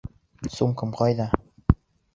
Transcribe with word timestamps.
Сумкам 0.55 0.95
ҡайҙа? 1.03 1.31